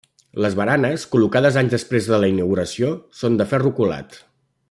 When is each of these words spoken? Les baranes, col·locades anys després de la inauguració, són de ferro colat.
Les 0.43 0.53
baranes, 0.59 1.03
col·locades 1.15 1.59
anys 1.61 1.75
després 1.75 2.09
de 2.13 2.19
la 2.25 2.31
inauguració, 2.33 2.91
són 3.21 3.39
de 3.43 3.49
ferro 3.53 3.75
colat. 3.83 4.19